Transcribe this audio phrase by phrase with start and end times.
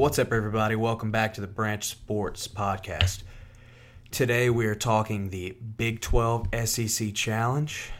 [0.00, 0.76] What's up, everybody?
[0.76, 3.22] Welcome back to the Branch Sports Podcast.
[4.10, 7.90] Today we are talking the Big 12 SEC Challenge,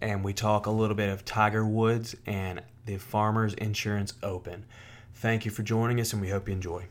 [0.00, 4.66] and we talk a little bit of Tiger Woods and the Farmers Insurance Open.
[5.14, 6.86] Thank you for joining us, and we hope you enjoy.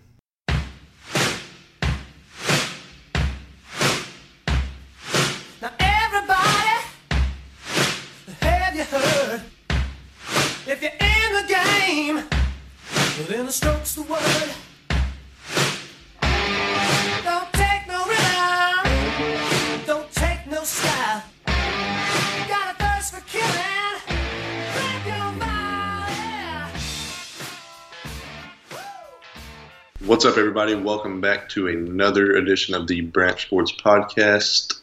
[30.25, 30.73] What's up, everybody?
[30.73, 34.81] Welcome back to another edition of the Branch Sports Podcast.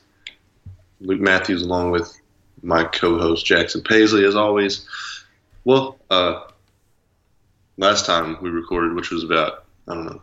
[1.00, 2.16] Luke Matthews, along with
[2.62, 4.86] my co-host Jackson Paisley, as always.
[5.64, 6.44] Well, uh,
[7.76, 10.22] last time we recorded, which was about I don't know,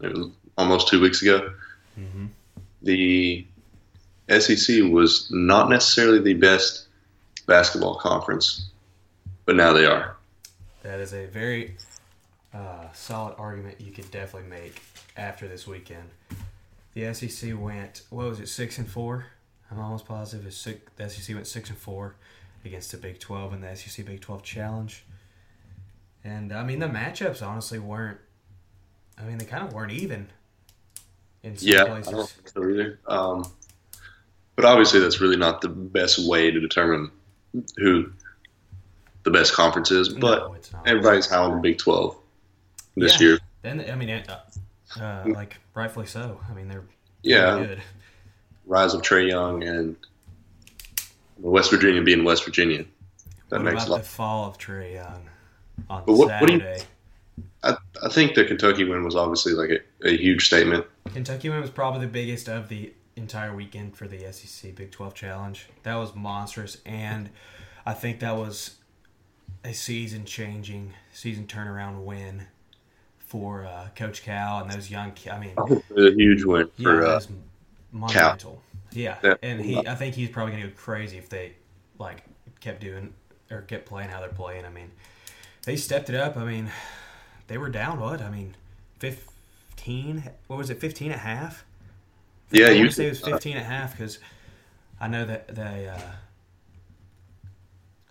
[0.00, 1.52] it was almost two weeks ago.
[2.82, 3.46] The
[4.36, 6.88] SEC was not necessarily the best
[7.46, 8.68] basketball conference,
[9.44, 10.16] but now they are.
[10.82, 11.76] That is a very
[12.54, 14.80] uh, solid argument you could definitely make
[15.16, 16.08] after this weekend.
[16.94, 19.26] The SEC went, what was it, six and four?
[19.70, 22.16] I'm almost positive it's six, the SEC went six and four
[22.64, 25.04] against the Big 12 in the SEC Big 12 Challenge.
[26.24, 28.18] And I mean, the matchups honestly weren't.
[29.18, 30.28] I mean, they kind of weren't even.
[31.42, 32.12] In some Yeah, I places.
[32.12, 32.98] don't think so either.
[33.06, 33.44] Um,
[34.56, 37.10] but obviously, that's really not the best way to determine
[37.76, 38.10] who
[39.22, 40.08] the best conference is.
[40.08, 42.16] But No, everybody's the Big 12
[42.98, 43.26] this Yeah.
[43.28, 43.38] year.
[43.62, 44.40] Then I mean, uh,
[45.00, 46.40] uh, like rightfully so.
[46.48, 46.84] I mean, they're
[47.22, 47.82] Yeah, good.
[48.66, 49.96] rise of Trae Young and
[51.38, 52.84] West Virginia being West Virginia.
[53.50, 54.02] That what makes a lot.
[54.02, 55.28] the fall of Trae Young
[55.88, 56.82] on But what- what do you- Saturday?
[57.62, 60.86] I, I think the Kentucky win was obviously like a, a huge statement.
[61.12, 65.14] Kentucky win was probably the biggest of the entire weekend for the SEC Big 12
[65.14, 65.66] Challenge.
[65.82, 67.30] That was monstrous, and
[67.86, 68.76] I think that was
[69.64, 72.46] a season-changing, season turnaround win
[73.28, 75.12] for uh, Coach Cal and those young.
[75.30, 77.20] I mean, it was A huge win yeah, for uh,
[77.92, 78.62] monumental.
[78.90, 79.34] Yeah, Yeah.
[79.42, 81.52] and he, I think he's probably gonna go crazy if they
[81.98, 82.24] like
[82.60, 83.12] kept doing
[83.50, 84.64] or kept playing how they're playing.
[84.64, 84.90] I mean,
[85.64, 86.36] they stepped it up.
[86.38, 86.70] I mean,
[87.48, 88.22] they were down what?
[88.22, 88.56] I mean,
[88.98, 90.22] fifteen.
[90.46, 90.80] What was it?
[90.80, 91.64] Fifteen at half.
[92.50, 92.70] yeah.
[92.70, 94.18] You say it was 15 at half because
[95.00, 95.98] I know that they uh,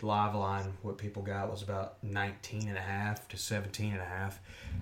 [0.04, 4.06] live line what people got was about 19 and a half to 17 and a
[4.06, 4.40] half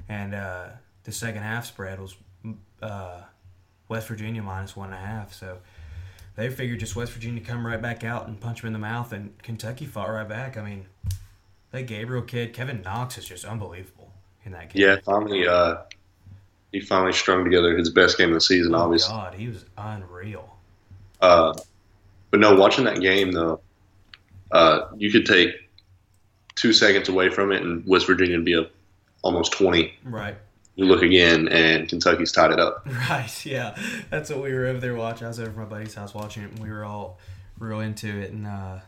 [0.10, 0.68] and uh,
[1.04, 2.16] the second half spread was
[2.82, 3.22] uh,
[3.88, 5.58] West Virginia minus one and a half so
[6.36, 9.14] they figured just West Virginia come right back out and punch them in the mouth
[9.14, 10.86] and Kentucky fought right back I mean
[11.72, 14.12] that Gabriel kid Kevin Knox is just unbelievable
[14.44, 15.78] in that game yeah finally uh,
[16.72, 18.76] he finally strung together his best game of the season.
[18.76, 19.14] oh obviously.
[19.14, 20.58] God he was unreal
[21.22, 21.54] Uh,
[22.32, 23.62] but no, watching that game though,
[24.52, 25.50] uh, you could take
[26.56, 28.72] two seconds away from it, and West Virginia would be up
[29.24, 29.94] almost twenty.
[30.04, 30.36] right
[30.76, 32.86] You look again, and Kentucky's tied it up.
[33.10, 33.76] Right, yeah.
[34.10, 35.26] That's what we were over there watching.
[35.26, 37.18] I was over at my buddy's house watching it, and we were all
[37.60, 38.32] real into it.
[38.32, 38.80] And uh,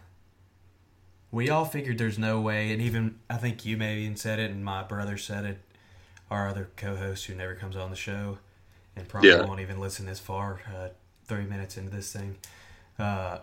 [1.31, 4.51] we all figured there's no way, and even I think you maybe even said it,
[4.51, 5.57] and my brother said it,
[6.31, 8.38] our other co host who never comes on the show
[8.95, 9.44] and probably Yeah.
[9.45, 10.89] won't even listen this far, uh,
[11.25, 12.35] three minutes into this thing.
[12.97, 13.39] Uh,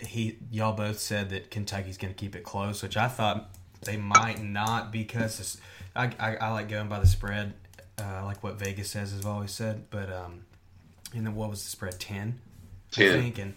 [0.00, 3.50] he, y'all both said that Kentucky's going to keep it close, which I thought
[3.82, 5.58] they might not because
[5.94, 7.54] I, I, I like going by the spread,
[7.98, 9.84] uh, like what Vegas says, has always said.
[9.90, 10.42] But um,
[11.14, 11.98] and then what was the spread?
[11.98, 12.40] Ten,
[12.92, 13.20] I 10.
[13.20, 13.54] think, and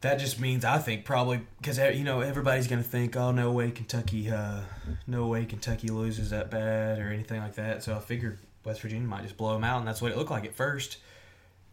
[0.00, 3.50] that just means I think probably because you know everybody's going to think, oh no
[3.52, 4.60] way Kentucky, uh,
[5.06, 7.82] no way Kentucky loses that bad or anything like that.
[7.82, 10.30] So I figured West Virginia might just blow them out, and that's what it looked
[10.30, 10.98] like at first.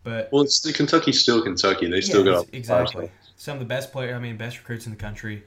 [0.04, 1.90] But Well, it's the Kentucky's still Kentucky.
[1.90, 3.12] They still yeah, got ex- exactly.
[3.42, 5.42] Some of the best players, I mean, best recruits in the country.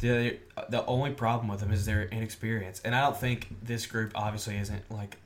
[0.00, 0.38] The
[0.70, 4.56] the only problem with them is their inexperience, and I don't think this group obviously
[4.56, 5.18] isn't like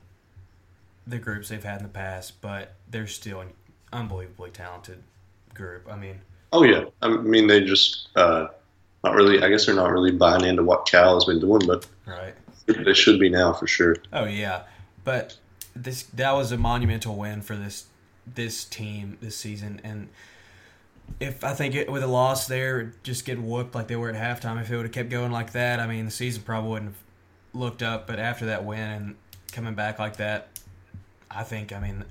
[1.07, 3.53] the groups they've had in the past, but they're still an
[3.93, 5.01] unbelievably talented
[5.53, 5.87] group.
[5.89, 6.19] I mean,
[6.51, 8.47] Oh yeah, I mean they just uh,
[9.05, 9.41] not really.
[9.41, 12.33] I guess they're not really buying into what Cal has been doing, but right?
[12.65, 13.95] they should be now for sure.
[14.11, 14.63] Oh yeah,
[15.05, 15.37] but
[15.73, 17.85] this that was a monumental win for this
[18.25, 20.09] this team this season, and
[21.19, 24.15] if I think it, with a loss there, just getting whooped like they were at
[24.15, 26.91] halftime, if it would have kept going like that, I mean the season probably wouldn't
[26.91, 27.03] have
[27.59, 28.07] looked up.
[28.07, 29.15] But after that win and
[29.51, 30.49] coming back like that,
[31.31, 32.05] I think I mean.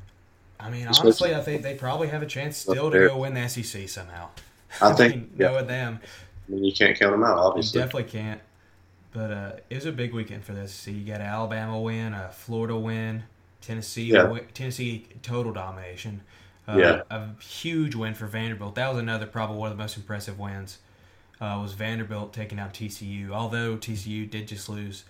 [0.58, 3.46] I mean, honestly, I think they probably have a chance still to go win the
[3.46, 4.30] SEC somehow.
[4.80, 6.00] I think mean, yeah, knowing them,
[6.48, 7.78] I mean, you can't count them out, you obviously.
[7.78, 8.40] definitely can't.
[9.12, 10.72] But uh, it was a big weekend for this.
[10.72, 13.24] So You got Alabama win, a Florida win,
[13.60, 14.22] Tennessee Yeah.
[14.22, 16.22] wi- Tennessee total domination.
[16.68, 17.02] Uh, Yeah.
[17.10, 18.74] A huge win for Vanderbilt.
[18.74, 20.78] That was another probably one of the most impressive wins.
[21.40, 23.30] Uh, was Vanderbilt taking out TCU.
[23.30, 25.04] Although TCU did just lose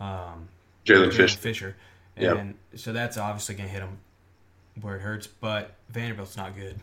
[0.00, 0.48] um,
[0.84, 1.36] Jaylen Fish.
[1.36, 1.76] Fisher,
[2.16, 2.54] Yep.
[2.76, 3.98] so that's obviously going to hit them
[4.82, 5.26] where it hurts.
[5.26, 6.78] But Vanderbilt's not good,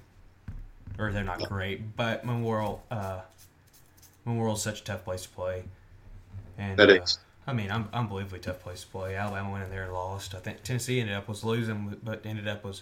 [0.97, 1.95] or they're not great.
[1.95, 3.21] But Memorial, uh,
[4.25, 5.63] Memorial's such a tough place to play,
[6.57, 7.19] and That uh.
[7.45, 9.15] I mean, un- unbelievably tough place to play.
[9.15, 10.33] Alabama went in there and lost.
[10.35, 12.81] I think Tennessee ended up was losing, but ended up was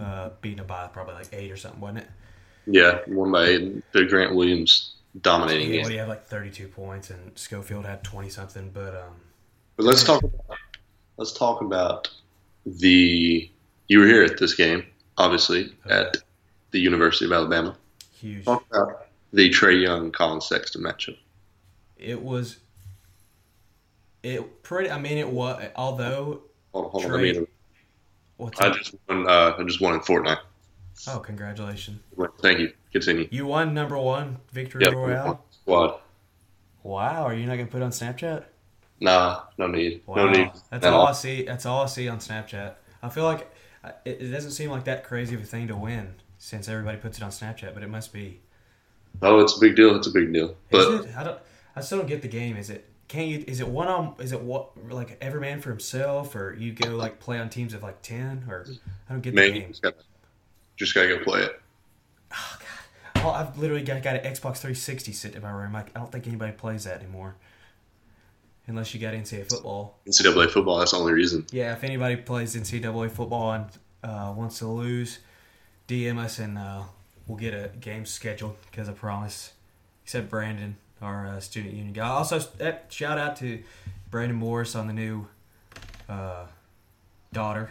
[0.00, 2.06] uh, beating by probably like eight or something, wasn't it?
[2.66, 3.92] Yeah, won by eight.
[3.92, 5.82] The Grant Williams dominating Yeah, game.
[5.82, 8.70] well, he had like 32 points, and Schofield had 20 something.
[8.72, 9.14] But um,
[9.76, 10.44] But let's talk about
[11.16, 12.10] let's talk about
[12.66, 13.50] the
[13.88, 14.84] you were here at this game,
[15.16, 16.18] obviously, at
[16.72, 17.74] the University of Alabama.
[18.20, 18.44] huge.
[18.44, 21.16] Talk about the Trae Young Collin Sexton matchup.
[21.96, 22.58] It was.
[24.22, 24.90] It pretty.
[24.90, 25.62] I mean, it was.
[25.76, 26.42] Although,
[26.72, 27.10] Hold on, hold on.
[27.10, 27.46] Trae-
[28.38, 28.76] what's I up?
[28.76, 29.28] just won.
[29.28, 30.38] Uh, I just won in Fortnite.
[31.06, 32.00] Oh, congratulations!
[32.40, 32.72] Thank you.
[32.92, 33.28] Continue.
[33.30, 35.44] You won number one victory Yeah, royale.
[35.50, 36.00] squad.
[36.82, 38.44] Wow, are you not gonna put it on Snapchat?
[39.00, 40.02] Nah, no need.
[40.06, 40.50] Wow, No need.
[40.70, 41.44] that's at all I see.
[41.44, 42.74] That's all I see on Snapchat.
[43.02, 43.48] I feel like
[43.84, 46.98] uh, it, it doesn't seem like that crazy of a thing to win since everybody
[46.98, 48.40] puts it on Snapchat, but it must be.
[49.22, 49.94] Oh, it's a big deal.
[49.96, 50.56] It's a big deal.
[50.70, 51.16] But is it?
[51.16, 51.38] I don't.
[51.76, 52.56] I still don't get the game.
[52.56, 52.88] Is it?
[53.08, 53.44] Can't you?
[53.46, 54.14] Is it one on?
[54.18, 54.70] Is it what?
[54.90, 58.44] Like every man for himself, or you go like play on teams of like ten,
[58.48, 58.66] or
[59.08, 59.68] I don't get man, the game.
[59.68, 59.96] just gotta,
[60.76, 61.60] just gotta go play it.
[62.32, 62.58] Oh,
[63.14, 63.24] god.
[63.24, 65.72] well, I've literally got, got an Xbox 360 sitting in my room.
[65.72, 67.36] Like, I don't think anybody plays that anymore,
[68.66, 69.98] unless you got NCAA football.
[70.06, 70.78] NCAA football.
[70.78, 71.46] That's the only reason.
[71.50, 73.64] Yeah, if anybody plays NCAA football and
[74.04, 75.20] uh, wants to lose,
[75.88, 76.82] DM us and uh,
[77.26, 78.56] we'll get a game scheduled.
[78.70, 79.54] Because I promise,
[80.04, 82.08] except Brandon, our uh, student union guy.
[82.08, 83.62] Also, eh, shout out to
[84.10, 85.26] Brandon Morris on the new
[86.08, 86.46] uh,
[87.32, 87.70] daughter.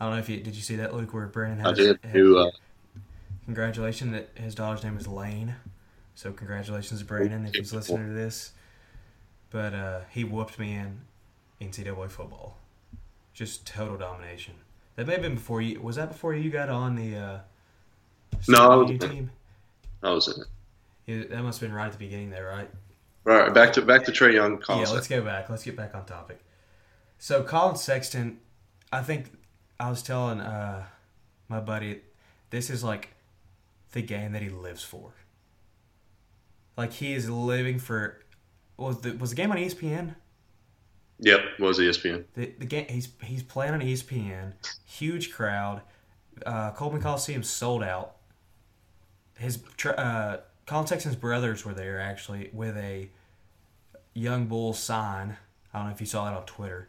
[0.00, 1.98] I don't know if you did you see that Luke where Brandon I has did.
[2.02, 2.38] had- Who?
[2.38, 2.50] Uh,
[3.46, 5.54] congratulations that his daughter's name is Lane.
[6.14, 8.52] So congratulations Brandon if he's listening to this.
[9.50, 11.00] But uh, he whooped me in
[11.60, 12.58] NCAA football.
[13.32, 14.54] Just total domination.
[14.96, 15.80] That may have been before you.
[15.80, 17.38] Was that before you got on the uh,
[18.48, 19.30] No, I was- team?
[20.02, 20.48] I was in it.
[21.08, 22.70] That must have been right at the beginning there, right?
[23.26, 24.58] All right, back to back to Trae Young.
[24.58, 24.94] Collin yeah, Sexton.
[24.94, 25.48] let's go back.
[25.48, 26.40] Let's get back on topic.
[27.18, 28.40] So Collin Sexton,
[28.92, 29.30] I think
[29.80, 30.84] I was telling uh,
[31.48, 32.02] my buddy,
[32.50, 33.14] this is like
[33.92, 35.12] the game that he lives for.
[36.76, 38.20] Like he is living for.
[38.76, 40.14] Was the was the game on ESPN?
[41.20, 42.24] Yep, was ESPN.
[42.34, 44.52] The the game he's he's playing on ESPN.
[44.86, 45.80] Huge crowd.
[46.44, 48.16] Uh, Coleman Coliseum sold out.
[49.38, 50.36] His tr- uh,
[50.68, 53.08] Collin Sexton's brothers were there actually with a
[54.12, 55.38] young bull sign.
[55.72, 56.88] I don't know if you saw that on Twitter.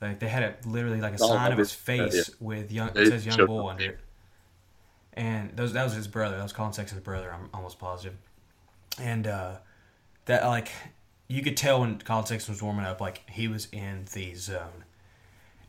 [0.00, 2.90] Like they had a literally like a Oh, sign of his face with young.
[2.96, 3.98] It says young bull under it.
[5.12, 6.36] And those that was his brother.
[6.36, 7.32] That was Collin Sexton's brother.
[7.32, 8.16] I'm almost positive.
[9.00, 9.58] And uh,
[10.24, 10.72] that like
[11.28, 14.84] you could tell when Collin Sexton was warming up, like he was in the zone.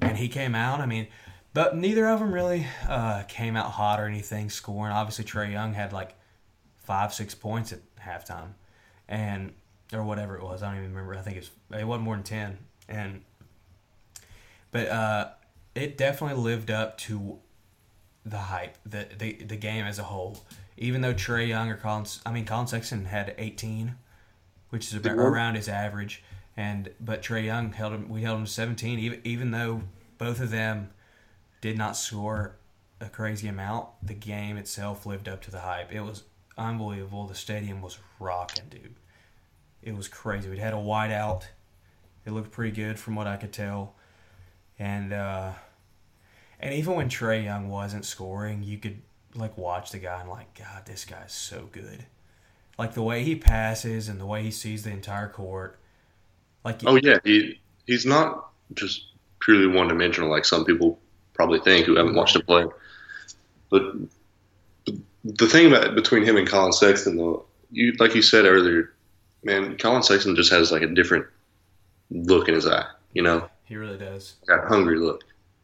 [0.01, 0.81] And he came out.
[0.81, 1.07] I mean,
[1.53, 4.91] but neither of them really uh, came out hot or anything scoring.
[4.91, 6.15] Obviously, Trae Young had like
[6.85, 8.53] five, six points at halftime,
[9.07, 9.53] and
[9.93, 10.63] or whatever it was.
[10.63, 11.15] I don't even remember.
[11.15, 12.57] I think it's it wasn't more than ten.
[12.87, 13.23] And
[14.71, 15.29] but uh,
[15.73, 17.39] it definitely lived up to
[18.25, 20.43] the hype, the the the game as a whole.
[20.77, 23.95] Even though Trae Young or Collin, I mean Collin Sexton had 18,
[24.69, 26.23] which is about around his average,
[26.57, 28.09] and but Trae Young held him.
[28.09, 29.83] We held him to 17, even even though
[30.17, 30.89] both of them
[31.61, 32.57] did not score
[32.99, 33.87] a crazy amount.
[34.03, 35.91] The game itself lived up to the hype.
[35.91, 36.23] It was
[36.57, 37.27] unbelievable.
[37.27, 38.95] The stadium was rocking, dude.
[39.81, 40.49] It was crazy.
[40.49, 41.43] We'd had a whiteout.
[42.25, 43.93] It looked pretty good from what I could tell,
[44.79, 45.51] and uh,
[46.59, 49.01] and even when Trae Young wasn't scoring, you could
[49.35, 52.05] like watch the guy and like, God, this guy's so good.
[52.77, 55.77] Like the way he passes and the way he sees the entire court.
[56.63, 60.99] Like Oh yeah, he he's not just purely one dimensional like some people
[61.33, 62.65] probably think who haven't watched him play.
[63.69, 63.83] But
[65.25, 68.93] the thing about between him and Collin Sexton though, you like you said earlier,
[69.43, 71.25] man, Collin Sexton just has like a different
[72.11, 72.85] look in his eye.
[73.13, 74.35] You know, he really does.
[74.47, 75.23] got a hungry look.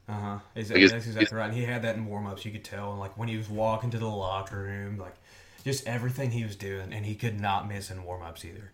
[0.10, 0.40] Uh huh.
[0.56, 0.88] Exactly.
[0.88, 1.46] That's exactly right.
[1.46, 2.44] And he had that in warm ups.
[2.44, 5.16] You could tell, and like when he was walking to the locker room, like
[5.64, 8.72] just everything he was doing, and he could not miss in warm ups either.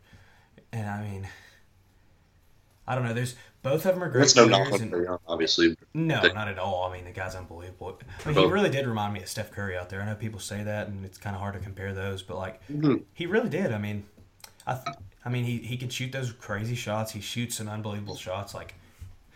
[0.72, 1.28] And I mean,
[2.88, 3.14] I don't know.
[3.14, 5.76] There's both of them are great That's no knock on Young, obviously.
[5.94, 6.90] No, They- not at all.
[6.90, 8.00] I mean, the guy's unbelievable.
[8.26, 10.02] I mean, he really did remind me of Steph Curry out there.
[10.02, 12.66] I know people say that, and it's kind of hard to compare those, but like,
[12.68, 13.04] Mhm.
[13.14, 13.72] he really did.
[13.74, 14.06] I mean,
[14.66, 17.12] I, th- I mean, he, he can shoot those crazy shots.
[17.12, 18.54] He shoots some unbelievable shots.
[18.54, 18.76] Like,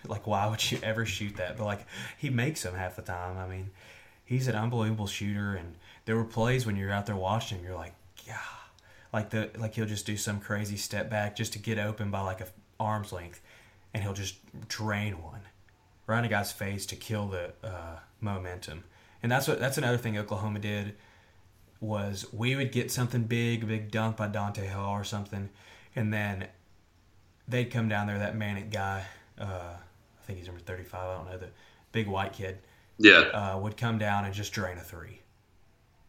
[0.07, 1.57] like why would you ever shoot that?
[1.57, 1.85] But like,
[2.17, 3.37] he makes them half the time.
[3.37, 3.71] I mean,
[4.25, 5.55] he's an unbelievable shooter.
[5.55, 5.75] And
[6.05, 7.93] there were plays when you're out there watching, him, you're like,
[8.25, 8.37] yeah,
[9.13, 12.21] like the like he'll just do some crazy step back just to get open by
[12.21, 12.47] like a
[12.79, 13.41] arm's length,
[13.93, 14.35] and he'll just
[14.67, 15.41] drain one
[16.07, 18.83] right in a guy's face to kill the uh, momentum.
[19.23, 20.95] And that's what that's another thing Oklahoma did
[21.79, 25.49] was we would get something big, a big dunk by Donta Hall or something,
[25.95, 26.47] and then
[27.47, 28.19] they'd come down there.
[28.19, 29.03] That Manek guy,
[29.39, 31.07] uh, I think he's number thirty-five.
[31.07, 31.49] I don't know the
[31.91, 32.59] big white kid.
[32.97, 33.19] Yeah.
[33.33, 35.21] Uh, would come down and just drain a three,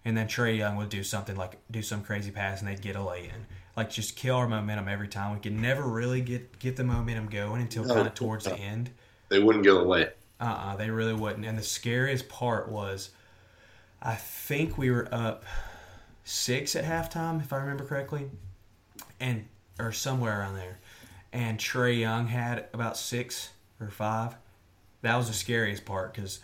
[0.04, 2.96] and then Trae Young would do something like do some crazy pass and they'd get
[2.96, 3.46] a lay in.
[3.76, 5.32] Like just kill our momentum every time.
[5.34, 7.94] We could never really get get the momentum going until No.
[7.94, 8.90] kind of towards the end.
[9.28, 10.10] They wouldn't go away.
[10.40, 11.46] Uh uh they really wouldn't.
[11.46, 13.10] And the scariest part was,
[14.02, 15.44] I think we were up
[16.24, 18.30] six at halftime, if I remember correctly,
[19.20, 19.46] and
[19.78, 20.78] or somewhere around there.
[21.32, 23.50] And Trae Young had about six
[23.80, 24.34] or five.
[25.00, 26.40] That was the scariest part because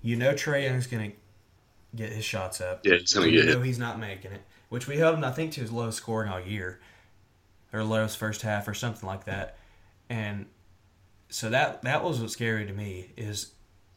[0.00, 1.12] you know Trae Young's gonna
[1.94, 2.86] get his shots up.
[2.86, 3.66] Yeah, he's gonna you get know it.
[3.66, 4.40] he's not making it,
[4.74, 6.80] which we held him, I think, to his lowest scoring all year,
[7.72, 9.56] or lowest first half, or something like that.
[10.10, 10.46] And
[11.28, 13.52] so that that was what's scary to me is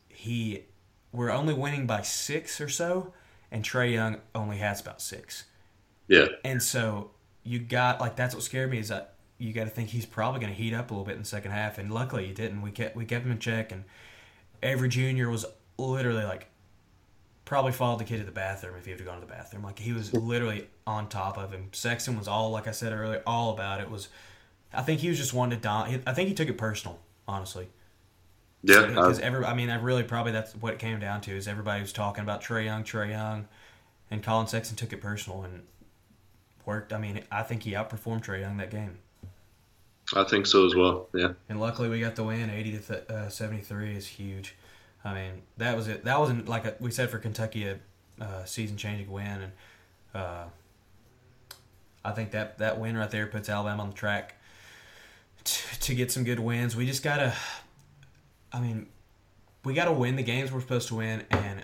[0.08, 0.66] he
[1.12, 3.12] we're only winning by six or so,
[3.52, 5.46] and Trae Young only has about six.
[6.08, 6.28] Yeah.
[6.46, 7.10] And so
[7.44, 10.40] you got like that's what scared me is that you got to think he's probably
[10.40, 12.62] going to heat up a little bit in the second half, and luckily he didn't.
[12.62, 13.84] We kept we kept him in check, and
[14.62, 15.44] every junior was
[15.80, 16.52] literally like
[17.48, 19.64] probably followed the kid to the bathroom if he had gone to the bathroom.
[19.64, 21.70] Like he was literally on top of him.
[21.72, 23.90] Sexton was all like I said earlier, all about it.
[23.90, 24.10] Was
[24.74, 27.70] I think he was just wanting to dom- I think he took it personal, honestly.
[28.64, 28.88] Yeah.
[28.88, 31.48] Because I, every, I mean, I really probably that's what it came down to is
[31.48, 33.48] everybody was talking about Trae Young, Trae Young,
[34.12, 35.64] and Collin Sexton took it personal and
[36.66, 36.92] worked.
[36.92, 38.98] I mean, I think he outperformed Trae Young that game,
[40.14, 41.08] I think so as well.
[41.14, 41.30] Yeah.
[41.48, 42.50] and luckily we got the win.
[42.50, 44.54] Eighty to th- uh, seventy three is huge.
[45.04, 46.04] I mean, that was it.
[46.04, 47.80] That wasn't like a, we said for Kentucky a
[48.20, 49.52] uh, season changing win, and
[50.14, 50.44] uh,
[52.04, 54.36] I think that that win right there puts Alabama on the track
[55.44, 56.76] to, to get some good wins.
[56.76, 57.34] We just gotta,
[58.52, 58.88] I mean,
[59.64, 61.64] we gotta win the games we're supposed to win, and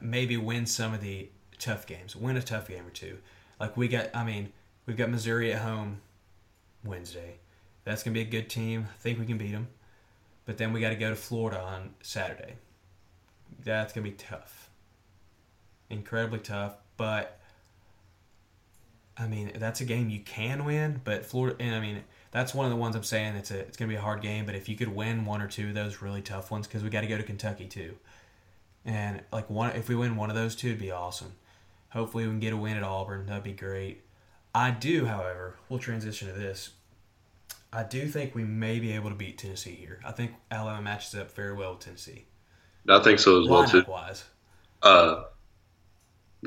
[0.00, 2.16] maybe win some of the tough games.
[2.16, 3.18] Win a tough game or two.
[3.60, 4.52] Like we got, I mean,
[4.86, 6.00] we've got Missouri at home
[6.84, 7.36] Wednesday.
[7.84, 8.88] That's gonna be a good team.
[8.92, 9.68] I think we can beat them.
[10.48, 12.54] But then we got to go to Florida on Saturday.
[13.62, 14.70] That's gonna be tough.
[15.90, 17.38] Incredibly tough, but
[19.18, 21.02] I mean that's a game you can win.
[21.04, 23.76] But Florida, and I mean that's one of the ones I'm saying it's a it's
[23.76, 24.46] gonna be a hard game.
[24.46, 26.88] But if you could win one or two of those really tough ones, because we
[26.88, 27.96] got to go to Kentucky too,
[28.86, 31.32] and like one if we win one of those two, it'd be awesome.
[31.90, 33.26] Hopefully we can get a win at Auburn.
[33.26, 34.00] That'd be great.
[34.54, 36.70] I do, however, we'll transition to this.
[37.72, 40.00] I do think we may be able to beat Tennessee here.
[40.04, 42.24] I think Alabama matches up very well with Tennessee.
[42.88, 43.84] I think so as well too.
[43.86, 44.24] Wise.
[44.82, 45.24] Uh,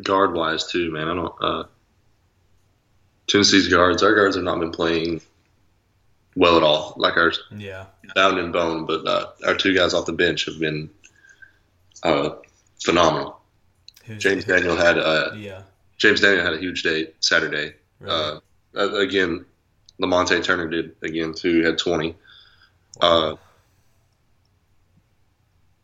[0.04, 1.08] guard wise too, man.
[1.08, 1.36] I don't.
[1.42, 1.63] Uh,
[3.28, 5.22] Tennessee's guards, our guards have not been playing
[6.36, 6.94] well at all.
[6.98, 7.86] Like our Yeah.
[8.16, 10.90] down and bone, but uh, our two guys off the bench have been
[12.04, 12.32] uh,
[12.84, 13.40] phenomenal.
[14.06, 15.62] Who's, James Daniel had uh, Yeah.
[15.98, 17.75] James Daniel had a huge day Saturday.
[18.00, 18.40] Really.
[18.75, 19.46] Uh, again,
[20.01, 21.63] Lamonte Turner did again too.
[21.63, 22.15] Had twenty.
[23.00, 23.36] Uh,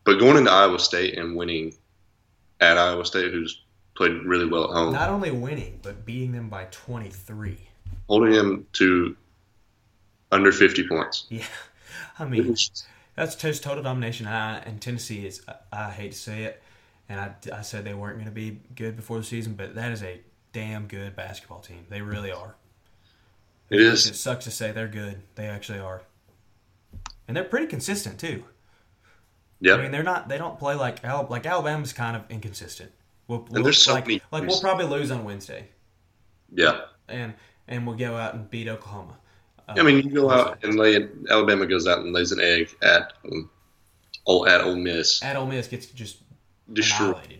[0.03, 1.73] but going into Iowa State and winning
[2.59, 3.61] at Iowa State, who's
[3.95, 7.57] played really well at home, Not only winning, but beating them by 23.
[8.07, 9.15] holding them to
[10.31, 11.25] under fifty points.
[11.29, 11.45] Yeah.
[12.19, 12.55] I mean,
[13.15, 14.27] that's just total domination.
[14.27, 16.61] I, and Tennessee is, I, I hate to say it,
[17.09, 19.91] and I, I said they weren't going to be good before the season, but that
[19.91, 20.21] is a
[20.53, 21.85] damn good basketball team.
[21.89, 22.55] They really are.
[23.69, 24.07] It is.
[24.07, 25.21] It sucks to say they're good.
[25.35, 26.01] They actually are.
[27.27, 28.45] And they're pretty consistent, too.
[29.59, 29.75] Yeah.
[29.75, 30.29] I mean, they're not.
[30.29, 32.91] They don't play like Al, like Alabama's kind of inconsistent.
[33.27, 35.67] We'll, we'll, there's so like, many like we'll probably lose on Wednesday,
[36.53, 36.81] yeah.
[37.09, 37.33] and
[37.67, 39.17] and we'll go out and beat Oklahoma.
[39.67, 41.11] Uh, I mean, you go out and lay it.
[41.29, 43.49] Alabama goes out and lays an egg at um,
[44.47, 46.19] at Ole Miss, at Ole Miss gets just
[46.71, 47.39] destroyed, annihilated.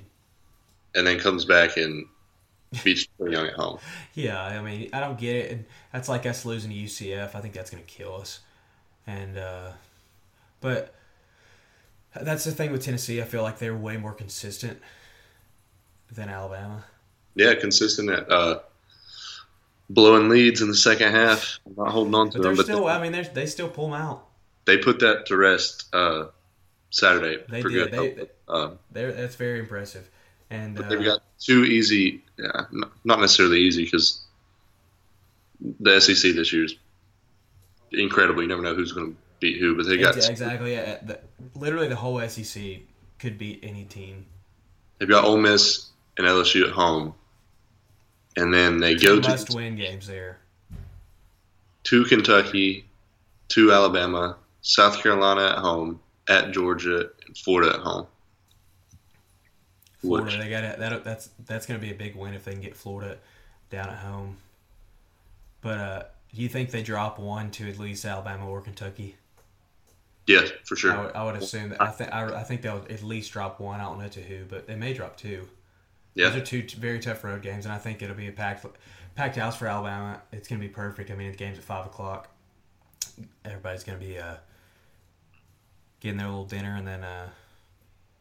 [0.95, 2.05] and then comes back and
[2.83, 3.79] beats Trae Young at home.
[4.13, 5.51] Yeah, I mean, I don't get it.
[5.51, 7.35] And that's like us losing to UCF.
[7.35, 8.39] I think that's going to kill us.
[9.05, 9.71] And uh,
[10.59, 10.93] but
[12.19, 13.21] that's the thing with Tennessee.
[13.21, 14.79] I feel like they're way more consistent
[16.11, 16.83] than Alabama.
[17.35, 18.59] Yeah, consistent at uh,
[19.89, 22.55] blowing leads in the second half, I'm not holding on to But them.
[22.57, 22.87] But still.
[22.87, 24.25] I mean, they're, they still pull them out.
[24.65, 26.25] they put that to rest uh,
[26.89, 27.71] Saturday They did.
[27.71, 27.91] good.
[28.17, 30.09] They- uh, They're that's very impressive.
[30.49, 32.65] And but uh, they've got two easy, yeah,
[33.03, 34.21] not necessarily easy because
[35.79, 36.75] the SEC this year is
[37.91, 38.41] incredible.
[38.41, 40.73] You never know who's going to beat who, but they got Ex- exactly.
[40.73, 41.19] Yeah, the,
[41.55, 42.79] literally the whole SEC
[43.19, 44.25] could beat any team.
[44.99, 47.13] they've got Ole Miss and LSU at home,
[48.35, 50.37] and then they go to Must win games there.
[51.85, 52.85] to Kentucky,
[53.49, 58.05] to Alabama, South Carolina at home, at Georgia, and Florida at home.
[60.07, 61.03] Florida, Which- they got that.
[61.03, 63.17] That's that's going to be a big win if they can get Florida
[63.69, 64.37] down at home.
[65.61, 69.15] But uh, do you think they drop one to at least Alabama or Kentucky?
[70.27, 71.03] Yeah, for I sure.
[71.03, 71.81] would, I would assume that.
[71.81, 73.79] I think I, I think they'll at least drop one.
[73.79, 75.47] I don't know to who, but they may drop two.
[76.15, 76.29] Yeah.
[76.29, 78.65] Those are two very tough road games, and I think it'll be a packed
[79.15, 80.21] packed house for Alabama.
[80.33, 81.11] It's going to be perfect.
[81.11, 82.29] I mean, the game's at five o'clock.
[83.45, 84.35] Everybody's going to be uh,
[86.01, 87.29] getting their little dinner and then uh,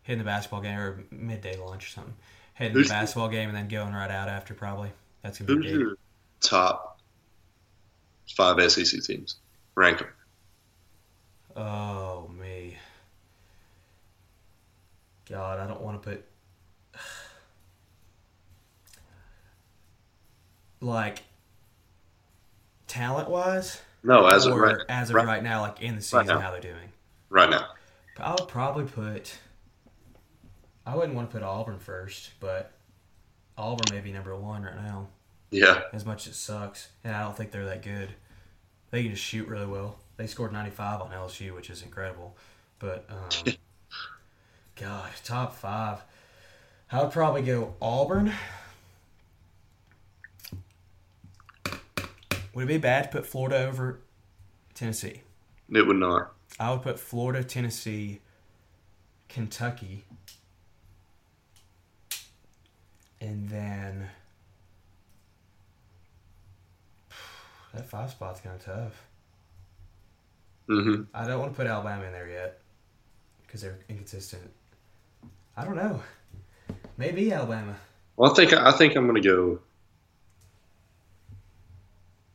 [0.06, 2.14] hitting the basketball game or midday lunch or something.
[2.54, 4.90] Hitting Who's- the basketball game and then going right out after probably.
[5.22, 5.96] That's to be your
[6.40, 7.00] top
[8.36, 9.36] five SEC teams?
[9.75, 10.08] Rank them.
[11.56, 12.76] Oh me.
[15.28, 16.25] God, I don't want to put
[20.80, 21.25] like
[22.86, 26.26] talent wise No, as of right, as of right, right now, like in the season,
[26.26, 26.38] now.
[26.40, 26.92] how they're doing.
[27.28, 27.66] right now.
[28.18, 29.36] I would probably put.
[30.87, 32.73] I wouldn't want to put Auburn first, but
[33.59, 35.09] Auburn may be number one right now.
[35.50, 38.11] Yeah, As much as it sucks, and I don't think they're that good.
[38.90, 39.99] They can just shoot really well.
[40.16, 42.37] They scored 95 on LSU, which is incredible.
[42.78, 43.55] But um,
[44.76, 46.02] God, top five.
[46.90, 48.33] I would probably go Auburn.
[52.55, 54.00] Would it be bad to put Florida over
[54.75, 55.23] Tennessee?
[55.71, 56.33] it would not.
[56.59, 58.21] I would put Florida, Tennessee,
[59.28, 60.05] Kentucky,
[63.20, 64.08] and then
[67.75, 69.02] that five spot's kind of tough.
[70.68, 72.61] hmm I don't want to put Alabama in there yet
[73.46, 74.50] because they're inconsistent.
[75.56, 76.02] I don't know.
[76.97, 77.76] Maybe Alabama.
[78.17, 79.58] Well, I think I think I'm going to go.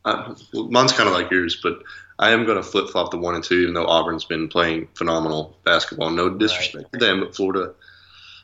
[0.04, 0.36] Well,
[0.70, 1.84] mine's kind of like yours, but
[2.18, 4.88] I am going to flip flop the one and two, even though Auburn's been playing
[4.96, 6.10] phenomenal basketball.
[6.10, 7.74] No disrespect to them, but Florida,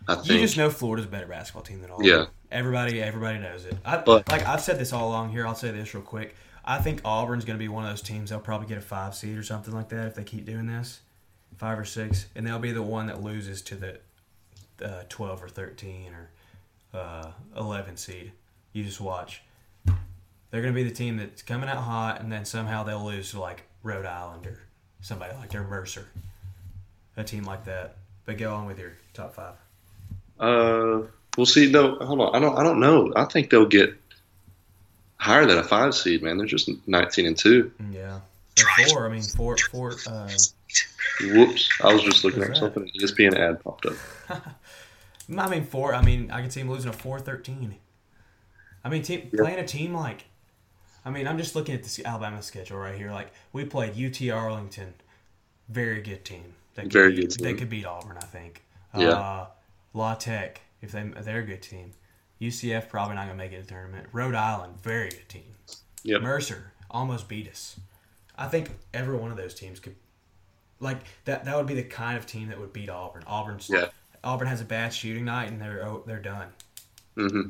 [0.07, 2.05] I You just know Florida's a better basketball team than Auburn.
[2.05, 2.25] Yeah.
[2.51, 3.75] Everybody, everybody knows it.
[3.85, 5.45] I, But- like I've said this all along here.
[5.45, 6.35] I'll say this real quick.
[6.63, 8.29] I think Auburn's going to be one of those teams.
[8.29, 10.99] They'll probably get a five seed or something like that if they keep doing this,
[11.57, 13.99] five or six, and they'll be the one that loses to the
[14.83, 16.29] uh, twelve or thirteen or
[16.99, 18.33] uh, eleven seed.
[18.73, 19.41] You just watch.
[19.85, 23.31] They're going to be the team that's coming out hot, and then somehow they'll lose
[23.31, 24.59] to like Rhode Island or
[25.01, 26.07] somebody like their Mercer,
[27.15, 27.95] a team like that.
[28.25, 29.53] But go on with your top five.
[30.39, 31.01] Uh,
[31.35, 31.71] we'll see.
[31.71, 32.35] No, hold on.
[32.35, 32.57] I don't.
[32.57, 33.11] I don't know.
[33.15, 33.95] I think they'll get
[35.17, 36.21] higher than a five seed.
[36.23, 37.71] Man, they're just 19 and two.
[37.91, 38.19] Yeah.
[38.55, 39.05] They're four.
[39.05, 39.57] I mean, four.
[39.57, 39.95] Four.
[40.07, 40.29] Uh,
[41.21, 41.69] Whoops!
[41.83, 42.87] I was just looking What's at something.
[42.87, 43.95] E ESPN ad popped up.
[45.37, 45.93] I mean, four.
[45.93, 47.75] I mean, I can see him losing a four-thirteen.
[48.83, 49.41] I mean, team, Yeah.
[49.41, 50.25] playing a team like.
[51.05, 53.11] I mean, I'm just looking at the Alabama schedule right here.
[53.11, 54.93] Like we played UT Arlington,
[55.69, 56.53] very good team.
[56.75, 57.43] They could Very beat, good team.
[57.45, 58.63] They could beat Auburn, I think.
[58.95, 59.09] Yeah.
[59.09, 59.47] Uh,
[59.97, 61.91] La Tech, if they they're a good team.
[62.39, 64.07] UCF probably not gonna make it to the tournament.
[64.11, 65.55] Rhode Island, very good team.
[66.03, 66.21] Yep.
[66.21, 67.79] Mercer almost beat us.
[68.37, 69.95] I think every one of those teams could,
[70.79, 71.45] like that.
[71.45, 73.23] That would be the kind of team that would beat Auburn.
[73.25, 73.87] Auburn's Yeah.
[74.23, 76.49] Auburn has a bad shooting night and they're oh, they're done.
[77.15, 77.41] hmm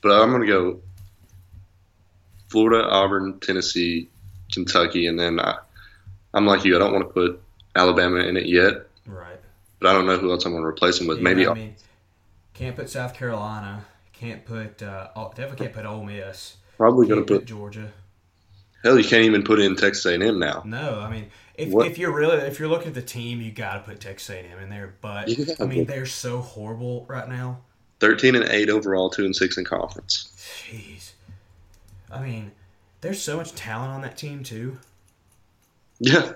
[0.00, 0.80] But I'm going to go
[2.48, 4.08] Florida, Auburn, Tennessee,
[4.52, 5.58] Kentucky, and then I,
[6.34, 6.76] I'm like you.
[6.76, 7.42] I don't want to put
[7.74, 8.86] Alabama in it yet.
[9.82, 11.18] But I don't know who else I'm going to replace him with.
[11.18, 11.74] Yeah, Maybe I mean,
[12.54, 13.84] can't put South Carolina.
[14.12, 16.56] Can't put uh, definitely can't put Ole Miss.
[16.76, 17.46] probably going to put put.
[17.48, 17.92] Georgia.
[18.84, 20.62] Hell, you can't even put in Texas A&M now.
[20.64, 23.50] No, I mean, if, What- if you're really if you're looking at the team, you
[23.50, 24.94] got to put Texas A&M in there.
[25.00, 27.58] But Yeah, I mean, they're so horrible right now.
[28.00, 30.28] 13 and eight overall, two and six in conference.
[30.68, 31.12] Jeez.
[32.10, 32.52] I mean,
[33.00, 34.78] there's so much talent on that team too.
[36.00, 36.32] Yeah,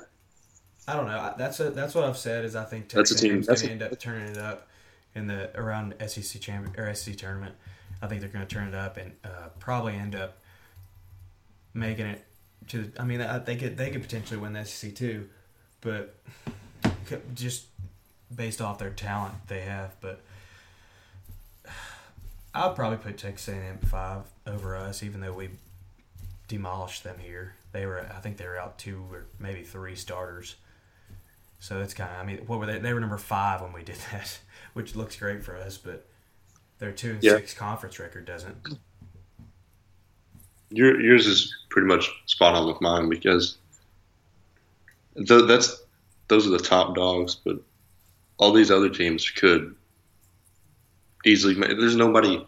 [0.88, 1.34] I don't know.
[1.36, 2.44] That's a, that's what I've said.
[2.44, 4.68] Is I think Texas A&M's going to end up turning it up
[5.14, 7.54] in the around SEC champion or SEC tournament.
[8.00, 10.36] I think they're going to turn it up and uh, probably end up
[11.74, 12.24] making it
[12.68, 12.82] to.
[12.82, 15.28] The, I mean, I, they could they could potentially win the SEC too,
[15.80, 16.14] but
[17.34, 17.66] just
[18.34, 19.96] based off their talent they have.
[20.00, 20.20] But
[22.54, 25.50] I'll probably put Texas A&M five over us, even though we
[26.48, 27.54] demolished them here.
[27.72, 30.56] They were, I think, they were out two or maybe three starters.
[31.58, 32.78] So it's kind of, I mean, what were they?
[32.78, 34.38] They were number five when we did that,
[34.74, 36.06] which looks great for us, but
[36.78, 37.32] their two and Yeah.
[37.36, 38.56] six conference record doesn't.
[40.70, 43.56] Your, yours is pretty much spot on with mine because
[45.16, 45.82] th- that's
[46.28, 47.56] those are the top dogs, but
[48.38, 49.74] all these other teams could
[51.24, 51.54] easily.
[51.54, 52.44] There's nobody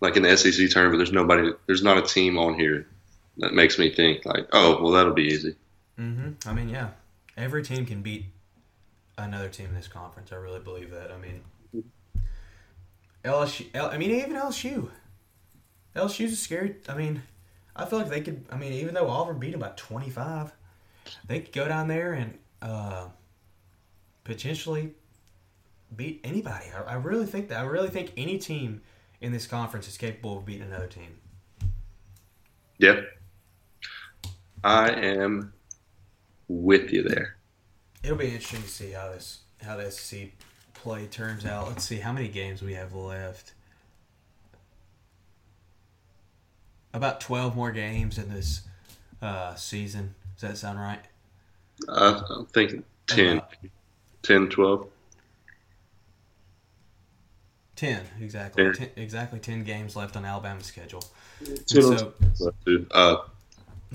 [0.00, 0.98] like in the SEC tournament.
[0.98, 1.50] There's nobody.
[1.66, 2.86] There's not a team on here
[3.38, 5.56] that makes me think like, oh, well, that'll be easy.
[5.98, 6.48] Mm-hmm.
[6.48, 6.90] I mean, yeah,
[7.36, 8.26] every team can beat
[9.18, 10.32] another team in this conference.
[10.32, 11.10] I really believe that.
[11.10, 11.42] I mean,
[13.24, 13.66] LSU.
[13.74, 14.90] L, I mean, even LSU.
[15.96, 16.76] LSU's a scary.
[16.88, 17.22] I mean,
[17.74, 18.44] I feel like they could.
[18.50, 20.52] I mean, even though Auburn beat them by twenty five,
[21.26, 23.06] they could go down there and uh,
[24.24, 24.92] potentially
[25.94, 26.66] beat anybody.
[26.76, 27.60] I, I really think that.
[27.60, 28.82] I really think any team
[29.20, 31.18] in this conference is capable of beating another team.
[32.78, 33.06] Yep.
[34.62, 35.53] I am
[36.48, 37.36] with you there.
[38.02, 40.28] It'll be interesting to see how this how this SEC
[40.74, 41.68] play turns out.
[41.68, 43.54] Let's see how many games we have left.
[46.92, 48.62] About twelve more games in this
[49.22, 50.14] uh, season.
[50.38, 51.00] Does that sound right?
[51.88, 53.52] Uh, I'm thinking 10, About
[54.22, 54.86] 10, 12.
[57.76, 58.64] ten exactly.
[58.64, 58.74] Ten.
[58.74, 61.02] Ten, exactly ten games left on Alabama's schedule.
[61.44, 62.12] 10 So.
[62.92, 63.16] Uh,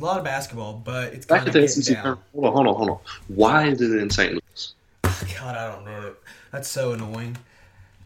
[0.02, 1.98] a lot of basketball, but it's back at of the SEC.
[1.98, 3.00] Hold on, hold on, hold on.
[3.28, 4.32] Why is it in St.
[4.34, 4.74] Louis?
[5.04, 6.14] God, I don't know.
[6.52, 7.38] That's so annoying.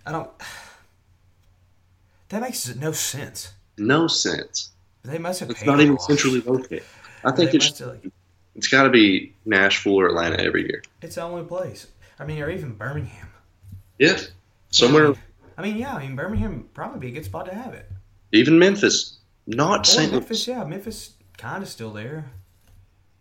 [0.06, 0.30] I don't.
[2.30, 3.54] That makes no sense.
[3.78, 4.72] No sense.
[5.04, 6.82] They must have It's not even centrally located.
[7.24, 8.10] I think it's like,
[8.56, 10.82] it's got to be Nashville or Atlanta every year.
[11.04, 11.86] It's the only place.
[12.20, 13.28] I mean, or even Birmingham.
[14.00, 14.18] Yeah,
[14.72, 15.14] somewhere,
[15.58, 15.94] I mean, yeah.
[15.94, 17.88] I mean, Birmingham probably be a good spot to have it.
[18.32, 20.12] even Memphis, not Or St.
[20.12, 20.58] Memphis, Louis.
[20.58, 20.64] yeah.
[20.64, 22.32] Memphis kind of still there.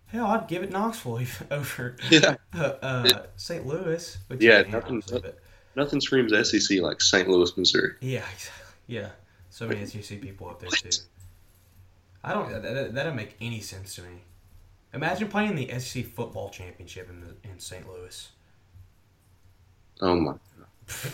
[0.07, 1.21] Hell, I'd give it Knoxville
[1.51, 3.67] over Yeah, uh, uh, St.
[3.67, 4.19] Louis.
[4.39, 5.33] Yeah, nothing- obviously,
[5.75, 7.29] nothing screams SEC like St.
[7.29, 7.93] Louis, Missouri.
[8.01, 8.25] yeah,
[8.87, 9.09] yeah.
[9.51, 10.91] So many SEC people up there too.
[12.25, 12.51] I don't.
[12.51, 14.23] That, that, that doesn't make any sense to me.
[14.95, 17.87] Imagine playing the SEC football championship in the, in St.
[17.89, 18.31] Louis,
[20.03, 20.33] Oh my!
[20.33, 21.13] God,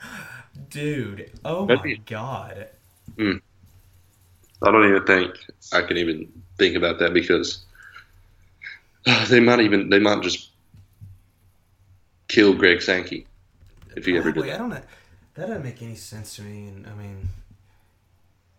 [0.70, 1.30] dude.
[1.44, 2.68] Oh That'd my be- god.
[4.62, 5.34] I don't even think
[5.72, 7.64] I can even think about that because
[9.28, 10.50] they might even they might just
[12.28, 13.26] kill Greg Sankey
[13.96, 14.82] if he ever did Probably, I don't know.
[15.34, 16.68] That doesn't make any sense to me.
[16.68, 17.28] And I mean,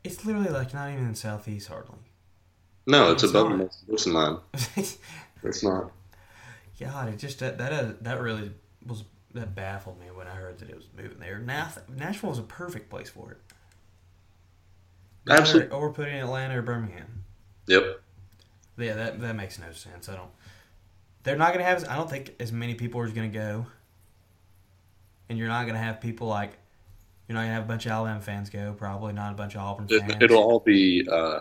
[0.04, 1.98] it's literally like not even in Southeast hardly.
[2.86, 3.58] No, it's It's above not.
[3.58, 4.38] the Wilson line.
[5.44, 5.92] It's not.
[6.80, 8.52] God, it just that that uh, that really
[8.86, 11.40] was that baffled me when I heard that it was moving there.
[11.40, 13.38] Nash, Nashville was a perfect place for it.
[15.30, 15.70] Absolutely.
[15.76, 17.24] Or, or put it in Atlanta or Birmingham.
[17.68, 18.02] Yep.
[18.78, 20.08] Yeah, that that makes no sense.
[20.10, 20.30] I don't.
[21.24, 21.88] They're not gonna have.
[21.90, 23.66] I don't think as many people are gonna go.
[25.30, 26.54] And you're not gonna have people like.
[27.28, 28.74] You're not gonna have a bunch of Alabama fans go.
[28.78, 30.14] Probably not a bunch of Auburn fans.
[30.14, 31.08] It, it'll all be.
[31.12, 31.40] Uh,